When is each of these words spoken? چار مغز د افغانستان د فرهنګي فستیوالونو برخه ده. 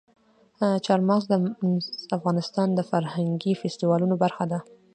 چار 0.85 0.99
مغز 1.09 1.25
د 1.29 1.33
افغانستان 2.17 2.67
د 2.73 2.79
فرهنګي 2.91 3.53
فستیوالونو 3.61 4.15
برخه 4.23 4.45
ده. 4.51 4.59